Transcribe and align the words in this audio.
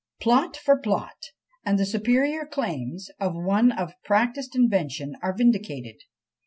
Plot 0.19 0.57
for 0.57 0.75
plot! 0.79 1.25
and 1.63 1.77
the 1.77 1.85
superior 1.85 2.43
claims 2.43 3.11
of 3.19 3.35
one 3.35 3.71
of 3.71 3.93
practised 4.03 4.55
invention 4.55 5.13
are 5.21 5.37
vindicated! 5.37 5.97